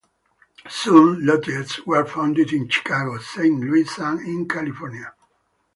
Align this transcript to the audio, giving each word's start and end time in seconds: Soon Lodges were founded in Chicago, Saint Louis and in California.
Soon 0.67 1.23
Lodges 1.27 1.85
were 1.85 2.07
founded 2.07 2.51
in 2.53 2.67
Chicago, 2.67 3.19
Saint 3.19 3.59
Louis 3.61 3.87
and 3.99 4.19
in 4.27 4.47
California. 4.47 5.13